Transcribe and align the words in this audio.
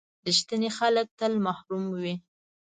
•رښتیني 0.27 0.69
خلک 0.77 1.07
تل 1.19 1.33
محترم 1.45 1.83
وي. 2.01 2.15